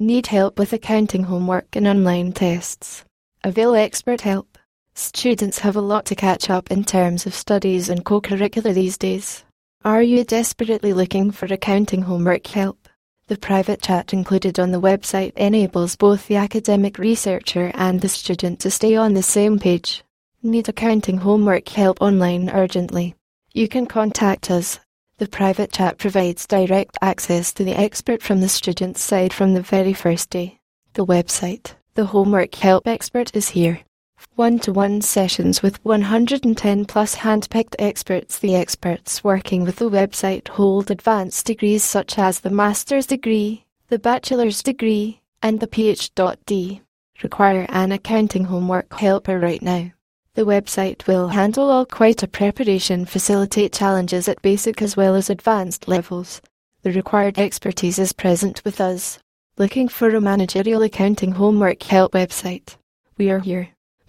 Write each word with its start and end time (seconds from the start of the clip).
Need 0.00 0.26
help 0.26 0.58
with 0.58 0.72
accounting 0.72 1.22
homework 1.22 1.76
and 1.76 1.86
online 1.86 2.32
tests? 2.32 3.04
Avail 3.44 3.76
expert 3.76 4.22
help. 4.22 4.58
Students 4.96 5.60
have 5.60 5.76
a 5.76 5.80
lot 5.80 6.04
to 6.06 6.16
catch 6.16 6.50
up 6.50 6.68
in 6.72 6.82
terms 6.82 7.26
of 7.26 7.34
studies 7.34 7.88
and 7.88 8.04
co-curricular 8.04 8.74
these 8.74 8.98
days. 8.98 9.44
Are 9.84 10.02
you 10.02 10.24
desperately 10.24 10.92
looking 10.92 11.30
for 11.30 11.46
accounting 11.46 12.02
homework 12.02 12.44
help? 12.48 12.88
The 13.28 13.38
private 13.38 13.82
chat 13.82 14.12
included 14.12 14.58
on 14.58 14.72
the 14.72 14.80
website 14.80 15.32
enables 15.36 15.94
both 15.94 16.26
the 16.26 16.36
academic 16.36 16.98
researcher 16.98 17.70
and 17.74 18.00
the 18.00 18.08
student 18.08 18.58
to 18.60 18.72
stay 18.72 18.96
on 18.96 19.14
the 19.14 19.22
same 19.22 19.60
page. 19.60 20.02
Need 20.42 20.68
accounting 20.68 21.18
homework 21.18 21.68
help 21.68 21.98
online 22.00 22.50
urgently? 22.50 23.14
You 23.52 23.68
can 23.68 23.86
contact 23.86 24.50
us. 24.50 24.80
The 25.18 25.28
private 25.28 25.72
chat 25.72 25.98
provides 25.98 26.46
direct 26.46 26.96
access 27.00 27.52
to 27.54 27.64
the 27.64 27.78
expert 27.78 28.22
from 28.22 28.40
the 28.40 28.48
student's 28.48 29.00
side 29.00 29.32
from 29.32 29.54
the 29.54 29.62
very 29.62 29.92
first 29.92 30.30
day. 30.30 30.58
The 30.94 31.06
website, 31.06 31.74
the 31.94 32.06
homework 32.06 32.54
help 32.54 32.86
expert 32.86 33.34
is 33.34 33.50
here 33.50 33.80
one-to-one 34.36 35.00
sessions 35.00 35.62
with 35.62 35.84
110 35.84 36.84
plus 36.86 37.14
hand-picked 37.14 37.76
experts. 37.78 38.38
The 38.38 38.56
experts 38.56 39.22
working 39.22 39.62
with 39.62 39.76
the 39.76 39.90
website 39.90 40.48
hold 40.48 40.90
advanced 40.90 41.46
degrees 41.46 41.84
such 41.84 42.18
as 42.18 42.40
the 42.40 42.50
master's 42.50 43.06
degree, 43.06 43.64
the 43.88 43.98
bachelor's 43.98 44.62
degree, 44.62 45.20
and 45.42 45.60
the 45.60 45.68
PhD. 45.68 46.80
Require 47.22 47.66
an 47.68 47.92
accounting 47.92 48.44
homework 48.44 48.92
helper 48.92 49.38
right 49.38 49.62
now. 49.62 49.92
The 50.34 50.42
website 50.44 51.06
will 51.06 51.28
handle 51.28 51.70
all 51.70 51.86
quite 51.86 52.24
a 52.24 52.26
preparation, 52.26 53.04
facilitate 53.04 53.72
challenges 53.72 54.28
at 54.28 54.42
basic 54.42 54.82
as 54.82 54.96
well 54.96 55.14
as 55.14 55.30
advanced 55.30 55.86
levels. 55.86 56.42
The 56.82 56.90
required 56.90 57.38
expertise 57.38 58.00
is 58.00 58.12
present 58.12 58.60
with 58.64 58.80
us. 58.80 59.20
Looking 59.58 59.86
for 59.86 60.08
a 60.12 60.20
managerial 60.20 60.82
accounting 60.82 61.32
homework 61.32 61.84
help 61.84 62.14
website? 62.14 62.76
We 63.16 63.30
are 63.30 63.38
here. 63.38 63.68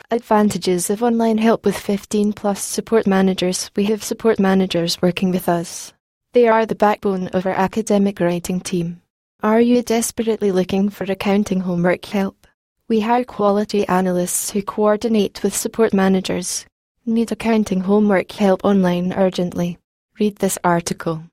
Advantages 0.09 0.89
of 0.89 1.03
online 1.03 1.37
help 1.37 1.63
with 1.63 1.77
15 1.77 2.33
plus 2.33 2.63
support 2.63 3.05
managers. 3.05 3.69
We 3.75 3.85
have 3.85 4.03
support 4.03 4.39
managers 4.39 4.99
working 5.03 5.29
with 5.29 5.47
us. 5.47 5.93
They 6.33 6.47
are 6.47 6.65
the 6.65 6.73
backbone 6.73 7.27
of 7.29 7.45
our 7.45 7.53
academic 7.53 8.19
writing 8.19 8.61
team. 8.61 8.99
Are 9.43 9.61
you 9.61 9.83
desperately 9.83 10.51
looking 10.51 10.89
for 10.89 11.03
accounting 11.03 11.59
homework 11.59 12.03
help? 12.05 12.44
We 12.87 12.99
hire 12.99 13.23
quality 13.23 13.87
analysts 13.87 14.51
who 14.51 14.61
coordinate 14.61 15.41
with 15.41 15.55
support 15.55 15.91
managers. 15.91 16.67
Need 17.03 17.31
accounting 17.31 17.81
homework 17.81 18.31
help 18.31 18.63
online 18.63 19.11
urgently? 19.11 19.79
Read 20.19 20.35
this 20.35 20.59
article. 20.63 21.23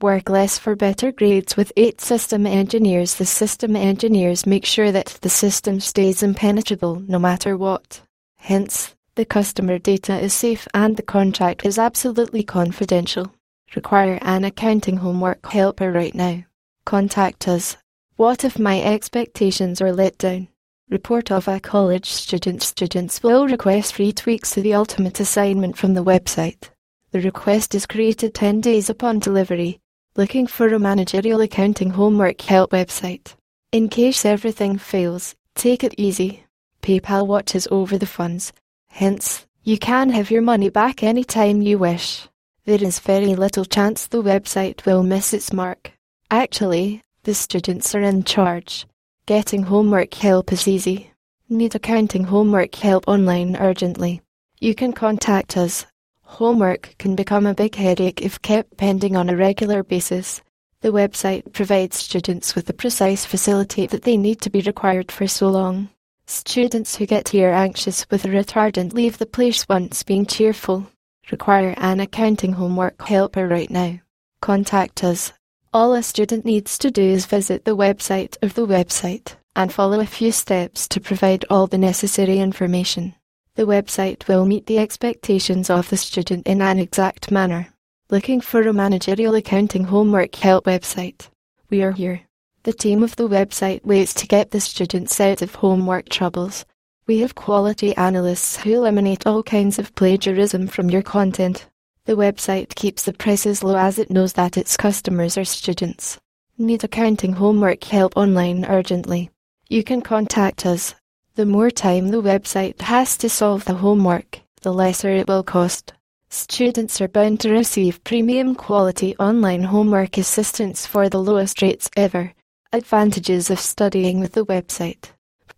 Work 0.00 0.30
less 0.30 0.58
for 0.58 0.74
better 0.74 1.12
grades 1.12 1.58
with 1.58 1.74
eight 1.76 2.00
system 2.00 2.46
engineers. 2.46 3.16
The 3.16 3.26
system 3.26 3.76
engineers 3.76 4.46
make 4.46 4.64
sure 4.64 4.90
that 4.92 5.18
the 5.20 5.28
system 5.28 5.78
stays 5.78 6.22
impenetrable 6.22 7.00
no 7.06 7.18
matter 7.18 7.54
what. 7.54 8.00
Hence, 8.38 8.94
the 9.14 9.26
customer 9.26 9.78
data 9.78 10.18
is 10.18 10.32
safe 10.32 10.66
and 10.72 10.96
the 10.96 11.02
contract 11.02 11.66
is 11.66 11.78
absolutely 11.78 12.44
confidential. 12.44 13.30
Require 13.76 14.18
an 14.22 14.44
accounting 14.44 14.96
homework 14.96 15.44
helper 15.44 15.92
right 15.92 16.14
now. 16.14 16.44
Contact 16.86 17.46
us. 17.46 17.76
What 18.16 18.42
if 18.42 18.58
my 18.58 18.80
expectations 18.80 19.82
are 19.82 19.92
let 19.92 20.16
down? 20.16 20.48
Report 20.90 21.32
of 21.32 21.48
a 21.48 21.60
college 21.60 22.10
student. 22.10 22.62
Students 22.62 23.22
will 23.22 23.48
request 23.48 23.94
free 23.94 24.12
tweaks 24.12 24.50
to 24.50 24.60
the 24.60 24.74
ultimate 24.74 25.18
assignment 25.18 25.78
from 25.78 25.94
the 25.94 26.04
website. 26.04 26.68
The 27.10 27.22
request 27.22 27.74
is 27.74 27.86
created 27.86 28.34
10 28.34 28.60
days 28.60 28.90
upon 28.90 29.18
delivery. 29.18 29.80
Looking 30.14 30.46
for 30.46 30.68
a 30.68 30.78
managerial 30.78 31.40
accounting 31.40 31.88
homework 31.88 32.38
help 32.42 32.72
website. 32.72 33.34
In 33.72 33.88
case 33.88 34.26
everything 34.26 34.76
fails, 34.76 35.34
take 35.54 35.84
it 35.84 35.94
easy. 35.96 36.44
PayPal 36.82 37.26
watches 37.26 37.66
over 37.70 37.96
the 37.96 38.06
funds. 38.06 38.52
Hence, 38.88 39.46
you 39.62 39.78
can 39.78 40.10
have 40.10 40.30
your 40.30 40.42
money 40.42 40.68
back 40.68 41.02
any 41.02 41.24
time 41.24 41.62
you 41.62 41.78
wish. 41.78 42.28
There 42.66 42.82
is 42.82 42.98
very 42.98 43.34
little 43.34 43.64
chance 43.64 44.06
the 44.06 44.22
website 44.22 44.84
will 44.84 45.02
miss 45.02 45.32
its 45.32 45.50
mark. 45.50 45.92
Actually, 46.30 47.00
the 47.22 47.32
students 47.32 47.94
are 47.94 48.02
in 48.02 48.22
charge. 48.22 48.84
Getting 49.26 49.62
homework 49.62 50.12
help 50.12 50.52
is 50.52 50.68
easy. 50.68 51.10
Need 51.48 51.74
accounting 51.74 52.24
homework 52.24 52.74
help 52.74 53.08
online 53.08 53.56
urgently? 53.56 54.20
You 54.60 54.74
can 54.74 54.92
contact 54.92 55.56
us. 55.56 55.86
Homework 56.24 56.94
can 56.98 57.16
become 57.16 57.46
a 57.46 57.54
big 57.54 57.74
headache 57.74 58.20
if 58.20 58.42
kept 58.42 58.76
pending 58.76 59.16
on 59.16 59.30
a 59.30 59.36
regular 59.36 59.82
basis. 59.82 60.42
The 60.82 60.90
website 60.90 61.54
provides 61.54 61.96
students 61.96 62.54
with 62.54 62.66
the 62.66 62.74
precise 62.74 63.24
facility 63.24 63.86
that 63.86 64.02
they 64.02 64.18
need 64.18 64.42
to 64.42 64.50
be 64.50 64.60
required 64.60 65.10
for 65.10 65.26
so 65.26 65.48
long. 65.48 65.88
Students 66.26 66.96
who 66.96 67.06
get 67.06 67.30
here 67.30 67.48
anxious 67.48 68.04
with 68.10 68.26
a 68.26 68.28
retardant 68.28 68.92
leave 68.92 69.16
the 69.16 69.24
place 69.24 69.66
once 69.66 70.02
being 70.02 70.26
cheerful. 70.26 70.86
Require 71.32 71.72
an 71.78 71.98
accounting 72.00 72.52
homework 72.52 73.00
helper 73.00 73.48
right 73.48 73.70
now. 73.70 74.00
Contact 74.42 75.02
us. 75.02 75.32
All 75.74 75.92
a 75.92 76.04
student 76.04 76.44
needs 76.44 76.78
to 76.78 76.90
do 76.92 77.02
is 77.02 77.26
visit 77.26 77.64
the 77.64 77.76
website 77.76 78.36
of 78.42 78.54
the 78.54 78.64
website 78.64 79.34
and 79.56 79.72
follow 79.72 79.98
a 79.98 80.06
few 80.06 80.30
steps 80.30 80.86
to 80.86 81.00
provide 81.00 81.44
all 81.50 81.66
the 81.66 81.78
necessary 81.78 82.38
information. 82.38 83.16
The 83.56 83.64
website 83.64 84.28
will 84.28 84.46
meet 84.46 84.66
the 84.66 84.78
expectations 84.78 85.70
of 85.70 85.90
the 85.90 85.96
student 85.96 86.46
in 86.46 86.62
an 86.62 86.78
exact 86.78 87.32
manner. 87.32 87.70
Looking 88.08 88.40
for 88.40 88.62
a 88.62 88.72
managerial 88.72 89.34
accounting 89.34 89.82
homework 89.82 90.36
help 90.36 90.66
website? 90.66 91.28
We 91.68 91.82
are 91.82 91.90
here. 91.90 92.20
The 92.62 92.72
team 92.72 93.02
of 93.02 93.16
the 93.16 93.28
website 93.28 93.84
waits 93.84 94.14
to 94.14 94.28
get 94.28 94.52
the 94.52 94.60
students 94.60 95.18
out 95.18 95.42
of 95.42 95.56
homework 95.56 96.08
troubles. 96.08 96.64
We 97.08 97.18
have 97.18 97.34
quality 97.34 97.96
analysts 97.96 98.58
who 98.58 98.74
eliminate 98.74 99.26
all 99.26 99.42
kinds 99.42 99.80
of 99.80 99.92
plagiarism 99.96 100.68
from 100.68 100.88
your 100.88 101.02
content. 101.02 101.66
The 102.06 102.16
website 102.16 102.74
keeps 102.74 103.04
the 103.04 103.14
prices 103.14 103.64
low 103.64 103.76
as 103.78 103.98
it 103.98 104.10
knows 104.10 104.34
that 104.34 104.58
its 104.58 104.76
customers 104.76 105.38
are 105.38 105.44
students. 105.46 106.18
Need 106.58 106.84
accounting 106.84 107.32
homework 107.32 107.82
help 107.84 108.14
online 108.14 108.66
urgently? 108.66 109.30
You 109.70 109.82
can 109.82 110.02
contact 110.02 110.66
us. 110.66 110.94
The 111.34 111.46
more 111.46 111.70
time 111.70 112.08
the 112.08 112.20
website 112.20 112.78
has 112.82 113.16
to 113.16 113.30
solve 113.30 113.64
the 113.64 113.76
homework, 113.76 114.40
the 114.60 114.74
lesser 114.74 115.12
it 115.12 115.26
will 115.26 115.42
cost. 115.42 115.94
Students 116.28 117.00
are 117.00 117.08
bound 117.08 117.40
to 117.40 117.50
receive 117.50 118.04
premium 118.04 118.54
quality 118.54 119.16
online 119.16 119.62
homework 119.62 120.18
assistance 120.18 120.86
for 120.86 121.08
the 121.08 121.22
lowest 121.22 121.62
rates 121.62 121.88
ever. 121.96 122.34
Advantages 122.70 123.48
of 123.48 123.58
studying 123.58 124.20
with 124.20 124.32
the 124.32 124.44
website. 124.44 125.13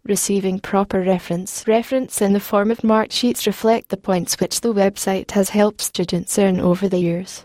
Receiving 0.08 0.60
proper 0.60 1.00
reference. 1.00 1.66
Reference 1.66 2.22
in 2.22 2.32
the 2.32 2.38
form 2.38 2.70
of 2.70 2.84
mark 2.84 3.10
sheets 3.10 3.44
reflect 3.44 3.88
the 3.88 3.96
points 3.96 4.38
which 4.38 4.60
the 4.60 4.72
website 4.72 5.32
has 5.32 5.48
helped 5.48 5.80
students 5.80 6.38
earn 6.38 6.60
over 6.60 6.88
the 6.88 7.00
years. 7.00 7.44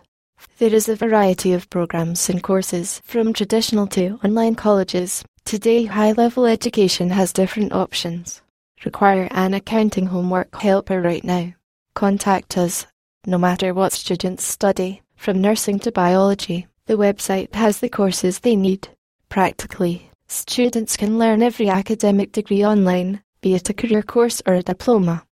There 0.60 0.72
is 0.72 0.88
a 0.88 0.96
variety 0.96 1.54
of 1.54 1.72
programs 1.72 2.30
and 2.30 2.44
courses, 2.44 3.02
from 3.04 3.34
traditional 3.34 3.88
to 3.88 4.20
online 4.24 4.54
colleges. 4.54 5.26
Today, 5.44 5.86
high 5.86 6.12
level 6.12 6.46
education 6.46 7.10
has 7.10 7.34
different 7.34 7.74
options. 7.74 8.44
Require 8.86 9.28
an 9.32 9.56
accounting 9.56 10.06
homework 10.06 10.54
helper 10.56 11.02
right 11.02 11.24
now. 11.24 11.54
Contact 11.96 12.60
us. 12.60 12.86
No 13.26 13.40
matter 13.40 13.74
what 13.74 13.92
students 13.92 14.44
study, 14.44 15.02
from 15.16 15.42
nursing 15.42 15.80
to 15.80 15.92
biology, 15.92 16.68
the 16.86 16.94
website 16.94 17.56
has 17.56 17.80
the 17.80 17.90
courses 17.90 18.40
they 18.40 18.56
need. 18.56 18.90
Practically, 19.30 20.11
students 20.32 20.96
can 20.96 21.20
learn 21.20 21.44
every 21.44 21.70
academic 21.70 22.32
degree 22.32 22.66
online, 22.66 23.22
be 23.42 23.54
it 23.54 23.70
a 23.70 23.74
career 23.74 24.02
course 24.02 24.42
or 24.46 24.54
a 24.54 24.64
diploma. 24.64 25.26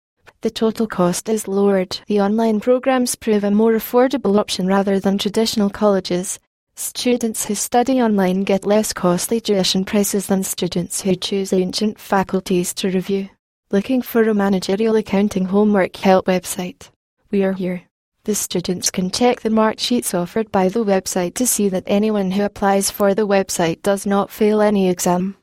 The 0.42 0.50
total 0.50 0.88
cost 0.88 1.30
is 1.30 1.48
lowered. 1.48 2.00
The 2.08 2.22
online 2.22 2.60
programs 2.60 3.16
prove 3.16 3.44
a 3.44 3.52
more 3.52 3.74
affordable 3.74 4.40
option 4.40 4.68
rather 4.68 5.00
than 5.00 5.18
traditional 5.18 5.70
colleges. 5.70 6.40
Students 6.76 7.46
who 7.46 7.56
study 7.56 8.02
online 8.02 8.44
get 8.44 8.66
less 8.66 8.94
costly 8.94 9.40
tuition 9.40 9.86
prices 9.86 10.28
than 10.28 10.44
students 10.44 11.02
who 11.02 11.16
choose 11.16 11.54
ancient 11.54 12.00
faculties 12.00 12.74
to 12.76 12.90
review. 12.90 13.30
Looking 13.72 14.02
for 14.02 14.24
a 14.24 14.34
managerial 14.34 14.96
accounting 14.96 15.46
homework 15.46 15.96
help 15.96 16.28
website? 16.28 16.90
We 17.32 17.44
are 17.44 17.54
here. 17.54 17.84
The 18.28 18.36
students 18.36 18.92
can 18.92 19.10
check 19.10 19.40
the 19.40 19.50
mark 19.50 19.80
sheets 19.80 20.14
offered 20.14 20.52
by 20.52 20.68
the 20.68 20.84
website 20.84 21.36
to 21.36 21.48
see 21.48 21.70
that 21.70 21.86
anyone 21.88 22.32
who 22.32 22.44
applies 22.44 22.92
for 22.92 23.14
the 23.14 23.26
website 23.26 23.82
does 23.84 24.06
not 24.06 24.30
fail 24.30 24.60
any 24.60 24.90
exam. 24.90 25.38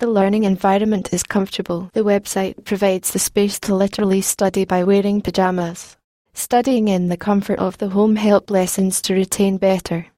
The 0.00 0.06
learning 0.06 0.44
environment 0.44 1.14
is 1.14 1.22
comfortable. 1.22 1.88
The 1.94 2.04
website 2.04 2.66
provides 2.66 3.10
the 3.10 3.18
space 3.18 3.58
to 3.60 3.74
literally 3.74 4.20
study 4.20 4.66
by 4.66 4.84
wearing 4.84 5.22
pajamas. 5.22 5.96
Studying 6.34 6.88
in 6.88 7.08
the 7.08 7.16
comfort 7.16 7.58
of 7.58 7.78
the 7.78 7.88
home 7.88 8.16
help 8.16 8.50
lessons 8.50 9.00
to 9.00 9.14
retain 9.14 9.56
better. 9.56 10.08